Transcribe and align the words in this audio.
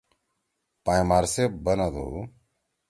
پائں 0.85 1.03
مار 1.09 1.25
صیب 1.33 1.51
بنَدُو: 1.65 2.07